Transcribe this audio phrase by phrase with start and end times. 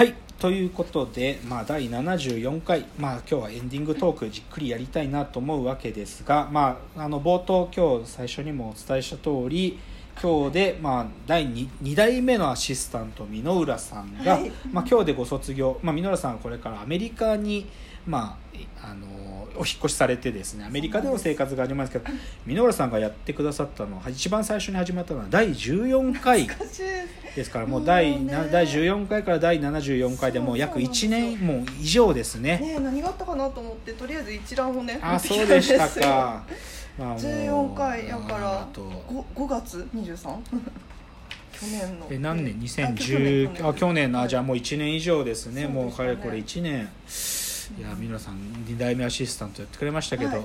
[0.00, 9.78] はいということで、まあ、第74回、まあ、今日はエンディングトークじっくりやりたいなと思うわけですが、まあ、あの冒頭今日最初にもお伝えした通り
[10.18, 14.50] 今日で、まあ、第 2, 2代目のアシスタント箕浦さんが、はい。
[14.72, 17.66] まあ、今日でご卒業、まあ、箕浦さんはこれからアメリカに、
[18.06, 18.38] ま
[18.82, 19.06] あ、あの
[19.56, 26.48] お引っ越しされてですねアメリカでの生活が始まるんですけど箕浦さんがやってくださったのは一番最初に始まったのは第14回
[27.34, 32.58] ですからもう第ねな第14回から第74回でもう約1年もう以上ですね。
[32.58, 36.44] ねえ何があったかなと思ってとりあえず一覧をねあそうでしたか、
[36.98, 38.82] まあ、もう14回やからあと。
[38.82, 40.38] 5, 5月 23?
[41.52, 42.06] 去年の。
[42.10, 42.54] え何年？
[42.54, 45.66] あ2010あ去年のあじゃあうもう1年以上ですね。
[45.66, 46.88] もうかれこれ1年
[47.78, 48.34] いや皆さん
[48.66, 50.40] 2代目アシスタントやってくれましたけど、はい。
[50.40, 50.44] い、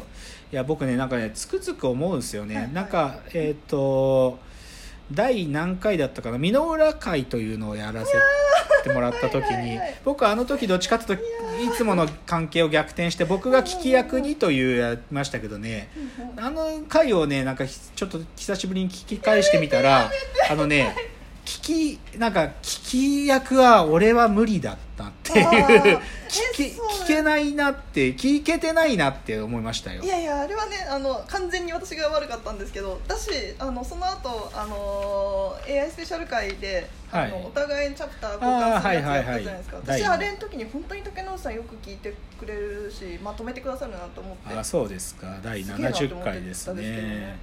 [0.52, 2.64] や僕ねなんかねつくづく思うんですよね、はい。
[2.66, 4.40] はいなんかえっ、と
[5.12, 6.38] 第何回だったかな？
[6.38, 8.14] 箕浦会というのをやらせ
[8.84, 11.24] てもらった時に はい僕はあの時どっちかというと
[11.74, 15.90] いつもの関係を逆転して僕が聞き役にというやりましたけどね。
[16.38, 20.10] あの回をねなんかひちょっと久しぶりに聞き返してみたら
[20.50, 20.96] あのね
[21.46, 25.46] 聞きなんか聞き役は俺は無理だったっていう
[26.28, 30.02] 聞け聞けないなって聞けてないなって思いましたよ。
[30.02, 33.30] いやいやあれはねあの完全に私が悪かったんですけどだし
[33.60, 37.26] あのその後あの AI スペシャル会で、はい。
[37.26, 44.58] あのお互いチャプター交換するやつやったじゃないですか、はいはいはい私あれの時に本当に竹野内さんよく聞いてくれるしまとめてくださるなと思って。
[44.58, 45.38] あそうですか。
[45.44, 46.82] 第すげえなと思って70回ですね。
[46.82, 47.40] ね。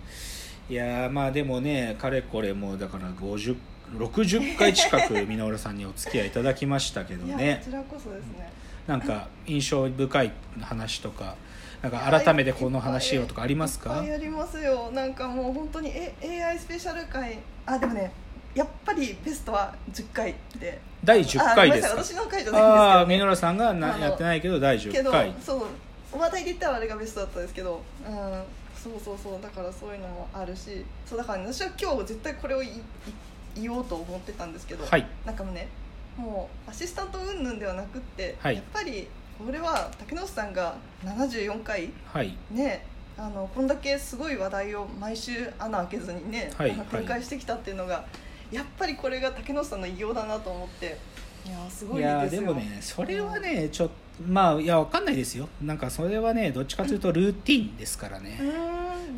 [0.68, 3.56] いやーまあでもねかれこれもうだから50
[3.98, 7.60] 60回近く箕浦さんにお付き合いいただきましたけどね。
[7.64, 8.52] こちらこそですね。
[8.86, 11.36] なんか印象深い話とか
[11.82, 14.00] なんか改めてこの話をとかありますか？
[14.00, 14.90] ありますよ。
[14.92, 18.12] なんかもう本当にえ AI スペシャル回あでもね
[18.54, 20.80] やっぱりベストは10回で。
[21.04, 25.66] 第10回です私の回じゃああないんですけど、ね、箕浦さんがなやってないけど第け10ど回そう
[26.12, 28.14] お話題で言ったらあれがベストだったんですけど、うん、
[28.76, 29.40] そうそうそう。
[29.42, 30.84] だからそういうのもあるし。
[31.06, 32.70] そうだから、ね、私は今日絶対これをいい
[33.54, 35.06] 言おうと思ってたんですけど、はい。
[35.24, 35.68] なんかもうね
[36.16, 38.56] もうアシスタント云々ではなくって、はい。
[38.56, 39.08] やっぱり
[39.46, 42.36] 俺は竹野内さんが74回はい。
[42.50, 42.86] ね
[43.18, 46.72] あのこんだけすごい話題を毎週穴開けずにね、はい。
[46.72, 48.06] 展開してきたっていうのが、
[48.50, 50.98] やっぱりこれが竹野内さんの偉業だなと思って
[51.46, 52.40] いやーすごいいですよ。
[52.42, 53.94] でもねそれはねちょっと
[54.26, 55.48] まあいやわかんないですよ。
[55.62, 58.38] なんかそれはねどっちかというとルーティンですからね。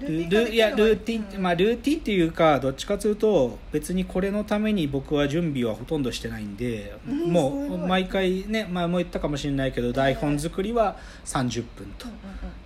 [0.00, 0.56] ルい？
[0.56, 7.32] やルーティン、うんまあルーティンっていうかどっちかというと別にこれのために僕は準備はほとんどしてないんで、うん。
[7.32, 12.06] もう毎回ね前も言ったかもしれないけど台本作りは30分と。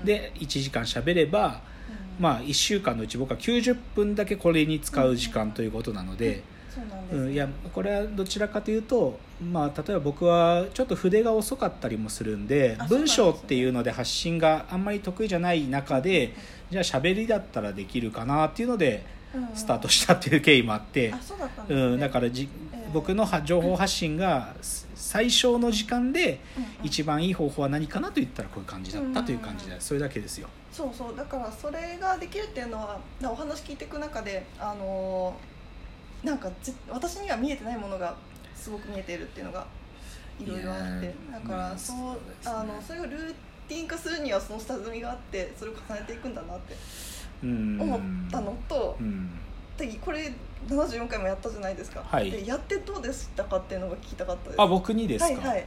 [0.04, 1.60] で1時間喋れば
[2.18, 2.22] うん。
[2.22, 6.42] まあ1週間のうち僕は90分だけこれに使う時間ということなので、そ
[6.76, 16.34] うなんいやこれはどちらかというと、まあ、例えば僕はちょっと筆が遅かったりもするんで文章っていうので発信があんまり得意じゃない中で
[16.70, 19.04] じゃあ喋りだったらできるかなっていうので
[19.54, 21.14] スタートしたっていう経緯もあって。
[21.68, 22.90] うんだからじええ。
[22.92, 24.54] 僕のは情報発信が
[24.94, 26.40] 最小の時間で
[26.82, 30.48] 一番いい方法は何かなと言ったらこういう感じだったという感じうんでそれだけですよ。
[30.72, 31.16] そうそう。
[31.16, 35.57] だからそれができるっていうのはお話聞いていく中であのー
[36.24, 38.16] なんかぜ私には見えてないものが
[38.54, 39.66] すごく見えているっていうのが
[40.40, 41.14] いろいろあって。
[41.32, 43.34] だからまあそう,、そうねあのそれがルー
[43.68, 46.76] ティン化するにはその下積みがあってそれを重ねていくんだなって
[47.42, 47.80] うん。
[47.80, 49.30] 思ったのと、うん
[49.76, 50.32] でこれ
[50.66, 52.32] 74回もやったじゃないですか、はい。
[52.32, 54.60] でやってどうでしたかっていうのが聞きたかったです。
[54.60, 55.64] あ僕にですか、はいはい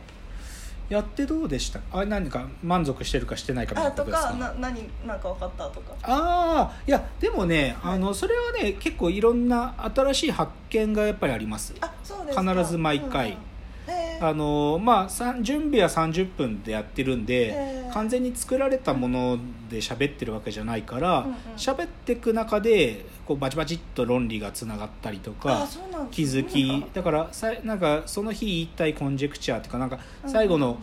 [0.91, 1.79] やってどうでした？
[1.93, 4.29] あ何か満足してるかしてないかみたいあなこととですか？
[4.31, 5.93] かな何なんか分かったとか。
[6.03, 7.95] ああいやでもね、はい。
[7.95, 11.73] あのそれはね結構いろんな新しい発見がやっぱりあります。
[11.79, 12.53] あそうですか。
[12.53, 13.29] 必ず毎回。
[13.29, 13.41] うんうん。
[13.41, 13.50] えー
[14.21, 19.37] あのまあ準備は30分でやってるんで、えー完全に作られたもの
[19.69, 21.33] で喋ってるわけじゃないからうんうん。
[21.57, 25.67] 喋、っていく中でこうバチバチっと論理がつながったりとか
[26.09, 26.85] 気づき。
[26.93, 30.79] だからさなんかその日言いたいコンジェクチャーっていうかなんかうん最後の、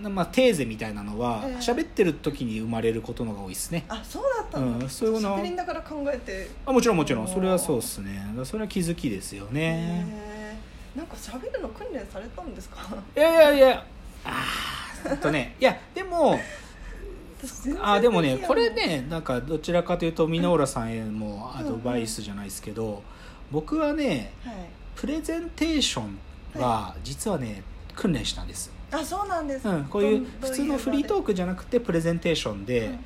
[0.00, 1.54] まあ、テーゼみたいなのはええ。
[1.58, 3.84] 喋ってる時に生まれることのが多いですね。
[3.88, 5.36] あそうだったんだ、うんそういうの。
[6.66, 7.28] あもちろんもちろん。
[7.28, 8.20] それはそうですね。
[8.44, 10.04] それは気づきですよね。
[10.20, 10.27] へー
[10.96, 12.80] なんか喋るの訓練されたんですか？
[13.16, 13.84] いやいやいや。
[14.24, 15.54] あーえっとね。
[15.60, 16.38] いやでも
[17.80, 23.02] あでもねこれねなんかどちらかというと箕浦さんへもアドバイスじゃないですけど
[23.50, 24.54] 僕はねはい。
[24.96, 26.18] プレゼンテーション
[26.60, 27.62] は実はね
[27.94, 29.68] 訓練したんです、あそうなんです。
[29.68, 32.98] うん、こういう普通のフリートークじゃなくてプレゼンテーションで、うんうん。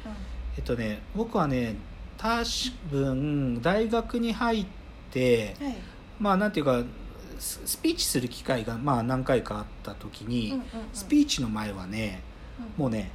[0.56, 1.76] えっとね僕はね
[2.16, 2.42] 多
[2.90, 4.66] 分大学に入っ
[5.10, 5.76] てはい。
[6.18, 6.82] まあなんていうか
[7.38, 10.60] ススピーチする機会がまあ何回かあった時に、
[10.92, 12.22] スピーチの前はね
[12.76, 12.82] うん。
[12.84, 13.10] もうね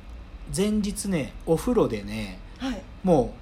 [0.56, 2.82] 前日ねお風呂でねはい。
[3.04, 3.34] も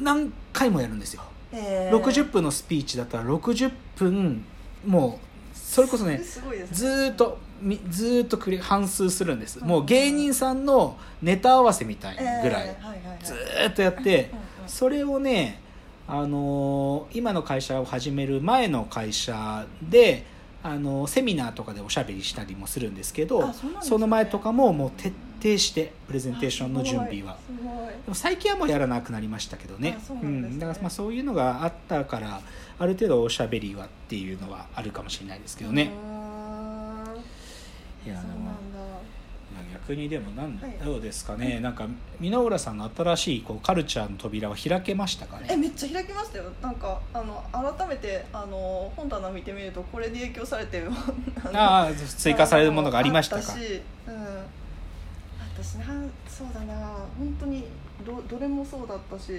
[0.00, 1.22] う何回もやるんですよ、
[1.52, 2.02] えー。
[2.02, 4.44] 60分のスピーチだったら60分
[4.86, 5.28] もう
[5.58, 6.24] それこそね ね。
[6.72, 12.76] ずーっとみずーっと繰り反数するんです、うんもう芸人さんのネタ合わせみたいぐらい、
[13.22, 14.30] ずーっとやって
[14.66, 15.60] それをね、
[16.08, 20.24] あのー今の会社を始める前の会社で、
[20.62, 25.12] あのーセミナーとかでおしゃべりしたりもするんですけどあその前とかももう徹
[25.42, 27.36] 底してプレゼンテーションの準備は。
[28.04, 29.98] でも最近はもうやらなくなりましたけどね。
[30.10, 32.40] うなんだからまあそういうのがあったから
[32.78, 35.90] ある程度おしゃべりはっていうのはあるかもしれないですけどね。
[38.06, 38.50] いやでも
[39.88, 41.86] そうなんだ逆にでもなんはいどうですかね、なんか
[42.20, 45.48] 箕浦さんの新しいこうカルチャーの扉は開けましたかね。
[45.50, 46.44] えめっちゃ開きましたよ。
[46.60, 50.90] なんかあの改めてあの本棚見てみるとこれで影響されてる
[51.44, 53.42] あのああ追加されるものがありましたか。
[53.42, 54.14] し、うん、
[55.56, 56.74] 私なんそうだな。
[57.18, 57.64] 本当に
[58.04, 59.36] どどれもそうだったし、う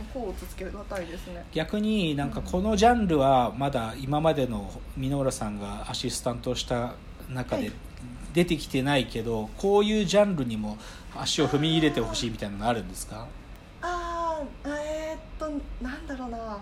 [0.00, 1.44] ん、こうつつけがたいですね。
[1.52, 6.94] 逆になんかこのジャンルはまだ今までの箕浦さんがアシスタントをした
[7.30, 7.72] 中ではい
[8.34, 10.76] 出てきてないけどこういうジャンルにも
[11.16, 13.26] 足を踏み入れてほしいみたいなのあるんですか？
[13.80, 15.48] あーえーっと
[15.82, 16.58] なんだろうな。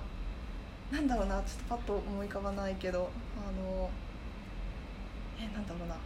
[0.92, 1.36] なんだろうな。
[1.36, 3.88] ちょっとパッと思い浮かばないけどあの
[5.40, 5.96] えなんだろうな。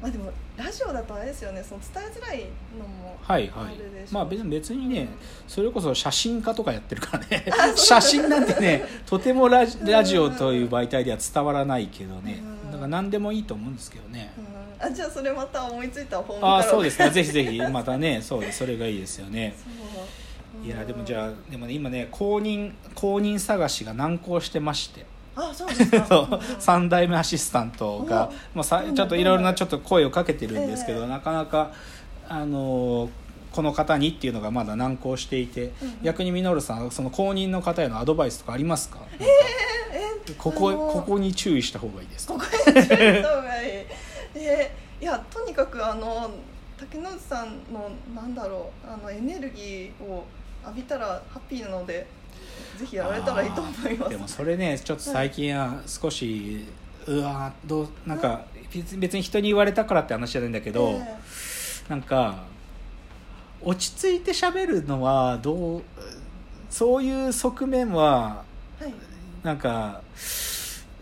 [0.00, 2.44] まあでもラジオだとあれですよねその伝えづらい
[2.78, 3.64] のもはいはい。
[3.66, 4.14] あるでしょう。
[4.14, 5.08] まあ別に別にね
[5.46, 7.44] それこそ写真家とかやってるからね。
[7.74, 12.40] 写真なんてね とてもラジラジオという媒体では伝わらないけどね。
[12.64, 12.70] うん。
[12.70, 14.32] だから何でもいいと思うんですけどね。
[14.80, 14.86] うん。
[14.86, 17.00] あじゃあそれまた思いついた本ああそうです。
[17.00, 17.58] ねぜひぜひ。
[17.58, 18.58] またねそうです。
[18.58, 19.54] それがいいですよね。
[20.64, 25.06] いやでもじあゃあでもね今ね公認公認探しが難航してまして
[25.40, 26.04] あそうですか。
[26.08, 26.26] そう。
[26.26, 31.06] うんうん3代目アシスタントがおまあさちょっといろいろなちょっと声をかけてるんですけど、ええ。
[31.08, 31.70] なかなか
[32.28, 33.10] あのー
[33.50, 35.98] この方にっていうのがまだ難航していて、うんうん。
[36.02, 38.98] 逆に稔さんその公認の方へのアドバイスとかありますか？
[38.98, 39.04] か。
[39.18, 40.92] えここあのー。
[40.92, 42.34] ここに注意した方がいいですか？
[42.34, 43.70] ここに注意した方がいい。
[44.34, 46.28] えーいやとにかくあの
[46.76, 50.24] 竹野内さんのなんだろうあのエネルギーを
[50.64, 52.04] 浴びたらハッピーなので
[52.78, 54.10] ぜひやられたらいいと思います。
[54.10, 56.64] でもそれねちょっと最近は少し、
[57.06, 61.18] うわーどうなんか別別に人に言われたからって話じゃないんだけど、え
[61.88, 62.44] なんか
[63.62, 65.82] 落ち着いて喋るのはどう
[66.70, 68.94] そういう側面はーはい。
[69.42, 70.02] なんか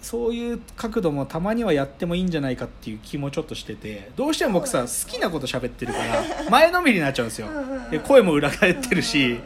[0.06, 7.49] そういう角度もたまにはやってもいいんじゃないかっていう気もちょっとしててどうしても僕さ好きなこと喋ってるから 前のめりになっちゃうんですよ。
[7.91, 9.41] で声も裏返ってるし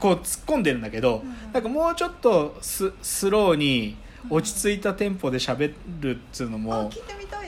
[0.00, 1.22] こう突っ込んでるんだけど
[1.52, 3.94] なんかもうちょっとススローに
[4.28, 6.90] 落ち着いたテンポで喋るっつうのあも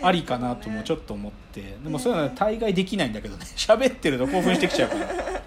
[0.00, 1.62] ありかなともちょっと思って。
[1.82, 3.44] でもそういうのはね大概できないんだけどね。
[3.56, 5.42] 喋ってると興奮してきちゃうから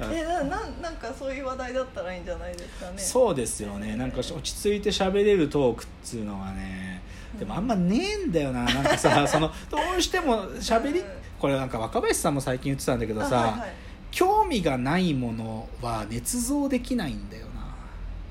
[0.00, 2.98] えなななんかそういう話題だったらいいんじゃないですかね。
[2.98, 3.96] そうですよね。
[3.96, 7.02] なんか落ち着いて喋れるトークっつうのはね
[7.38, 8.64] でもあんまねえんだよな。
[8.64, 11.06] なんかさ そのどうしても喋りうん。
[11.38, 13.70] これなんか若林さんも最近言ってたんだけどさ、あはいはい。
[14.10, 17.74] 興味がないものは捏造できないんだよな。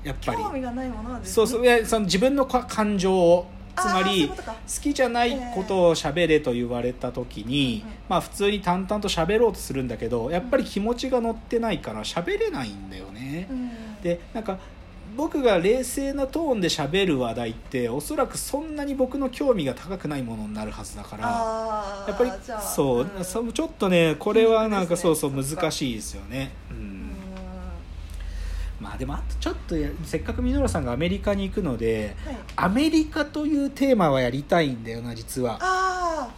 [0.04, 0.42] やっぱり。
[0.42, 1.34] 興味がないものはですね。
[1.34, 1.64] そうそう。
[1.64, 4.34] いやその自分のか感情をつまり好
[4.80, 14.02] きじゃないことを喋れと言われた時に、まあ普通に淡々と喋ろうとするんだけどやっぱり気持ちが乗ってないから喋れないんだよね、うん。
[14.02, 14.58] でなんか
[15.16, 23.06] 僕が冷静なトーンで喋る話題っておそらくそんなに僕の興味が高くないものになるはずだからやっぱりそう、
[23.48, 26.95] うちょっとねこれはなんかそうそう難しいですよね、ううんん
[28.80, 32.36] まあでもあとちょっとやせっかく稔さんがアメリカに行くのではい。
[32.56, 35.54] アメリカというテーマはやりたいんだよな実は。
[35.60, 36.30] ああ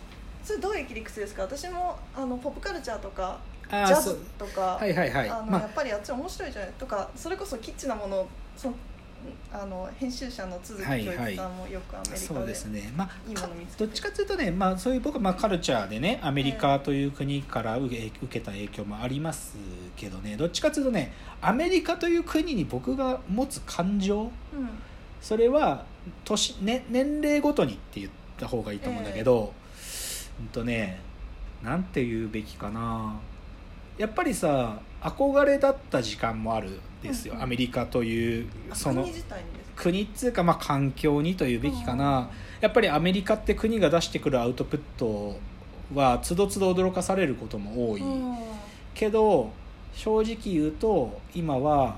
[0.44, 1.42] それどういう切り口ですか？
[1.42, 5.28] 私もあのポップカルチャーとかジャズとかはいはいはい。
[5.28, 6.72] あのまやっぱりあっち面白いじゃない？
[6.78, 8.26] とかそれこそキッチなもの
[8.56, 8.74] その
[9.52, 13.84] あの編集者の都築はい教一さんもよくアメリカで、そうですね、まあ、いいもかの見つけて。
[13.86, 19.56] どっちかというとね、まあ、そういう僕はまあカルチャーでねアメリカという国から受け受けた影響もあります
[19.96, 24.30] けどねどっちかというとねアメリカという国に僕が持つ感情うん。
[25.20, 25.84] それは
[26.24, 29.52] 年、ね、年齢ごとにって言った方がいいと思うんだけど、
[30.40, 31.00] うんとね
[31.62, 33.18] なんて言うべきかな
[33.98, 37.44] やっぱりさ憧れだった時間もあるんですよ、うんうん。
[37.44, 39.06] アメリカというその
[39.76, 45.38] 国っつうかまあ環境にというべきかな、やっぱりアメリカって国が出してくるアウトプット
[45.94, 48.36] はつどつど驚かされることも多い、うん。
[48.94, 49.50] けど
[49.94, 51.96] 正直言うと今は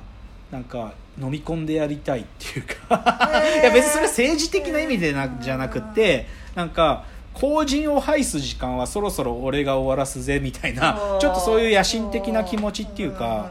[0.50, 3.30] なんか飲み込んでやりたいっていうか。
[3.62, 7.04] いや別にそれ政治的な意味でなじゃなくてなんか
[7.35, 13.51] 後陣を排す時間はそろそろ俺が終わらすぜみたいなちょっとそういう野心的な気持ちっていうか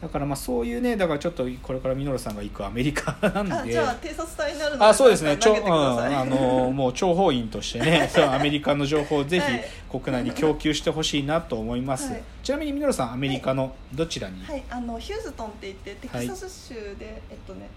[0.00, 3.52] だからまあそういうねだからちょっとこれからミノルさんが行くアメリカなんで。
[3.52, 9.58] あじゃあ偵察隊になるのであそうですね、ちょうん、あのもう諜報員としてね そうアメリカの情報をぜはい。
[9.58, 9.58] ひ
[9.90, 12.22] 国内に供給してほしいなと思います、はい。
[12.44, 14.62] ちなみにミノルさんアメリカのどちらに、はい。
[14.70, 17.68] あのヒューズトンって言ってテキサス州で、えっとね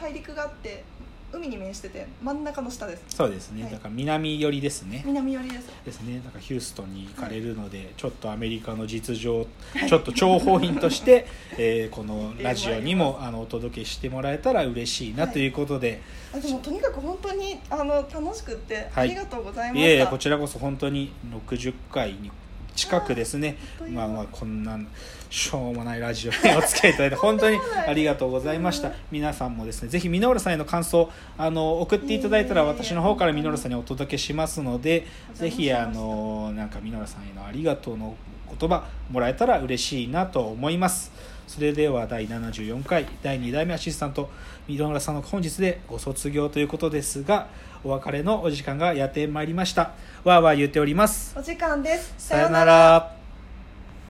[0.00, 0.84] 大陸があって
[1.32, 3.04] 海に面してて真ん中の下です。
[3.10, 3.72] そうですね、はい。
[3.72, 5.02] だから南寄りですね。
[5.04, 5.68] 南寄りです。
[5.84, 6.20] ですね。
[6.24, 9.46] だからヒューストンに行かれるので、ちょっとアメリカの実情
[9.88, 11.26] ちょっと諜報員として、
[11.58, 15.46] えーこのラジオにもあのお届けしてもらえたら嬉しいなはいとい。
[15.48, 16.00] うことで、
[16.32, 19.08] あでもとにかく本当にあの楽しくって、はい。
[19.10, 19.90] ありがとうございまいした。
[19.90, 21.12] えいえこちらこそ本当に
[21.48, 22.30] 60回に
[22.78, 23.56] 近くですね。
[23.90, 24.78] まあまあこんな
[25.30, 28.92] しょうもないラジオにお付き合いいただいて本当にありがとうございました。
[29.10, 38.16] 皆さんもですねぜひミノルさんへの感想あの送っていただいたら私の方からミノルさんにお届けしますのでぜひあのなんかミノルさんへのありがとうの
[38.58, 41.10] 言葉もらえたら嬉しいなと思います。
[41.48, 44.30] それでは第74回第2代目アシスタント
[44.68, 47.48] ミノルさんの本日でご卒業ということですが
[47.82, 49.94] お別れのお時間がやってまいりました。
[50.24, 51.34] わーわー言っております。
[51.38, 52.14] お時間です。
[52.18, 53.17] さよなら